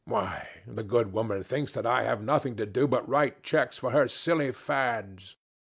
[0.05, 3.77] Why, the good woman thinks that I have nothing to do but to write cheques
[3.77, 5.35] for her silly fads."